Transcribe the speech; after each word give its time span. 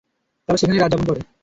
তারা 0.49 0.57
সেখানেই 0.59 0.81
রাত 0.81 0.91
যাপন 0.91 1.05
করে। 1.09 1.21